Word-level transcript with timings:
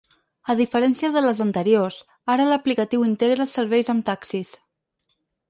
A 0.51 0.53
diferència 0.59 1.11
de 1.17 1.21
les 1.25 1.41
anteriors, 1.45 1.99
ara 2.37 2.47
l’aplicatiu 2.53 3.05
integra 3.11 3.45
els 3.47 3.55
serveis 3.59 3.93
amb 3.95 4.09
taxis. 4.11 4.53